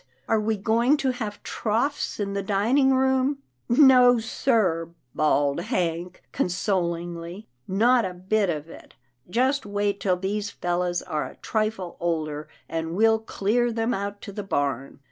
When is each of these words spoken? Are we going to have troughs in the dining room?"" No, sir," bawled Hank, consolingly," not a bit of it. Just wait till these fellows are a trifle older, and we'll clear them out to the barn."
Are 0.27 0.39
we 0.39 0.57
going 0.57 0.97
to 0.97 1.11
have 1.11 1.43
troughs 1.43 2.19
in 2.19 2.33
the 2.33 2.41
dining 2.41 2.91
room?"" 2.95 3.43
No, 3.69 4.17
sir," 4.17 4.89
bawled 5.13 5.59
Hank, 5.59 6.23
consolingly," 6.31 7.47
not 7.67 8.03
a 8.03 8.15
bit 8.15 8.49
of 8.49 8.67
it. 8.67 8.95
Just 9.29 9.63
wait 9.63 9.99
till 9.99 10.17
these 10.17 10.49
fellows 10.49 11.03
are 11.03 11.27
a 11.29 11.35
trifle 11.35 11.97
older, 11.99 12.47
and 12.67 12.95
we'll 12.95 13.19
clear 13.19 13.71
them 13.71 13.93
out 13.93 14.21
to 14.21 14.31
the 14.31 14.41
barn." 14.41 14.99